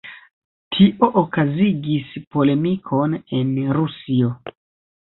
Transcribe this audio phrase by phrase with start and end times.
[0.75, 4.35] Tio okazigis polemikon en Rusio.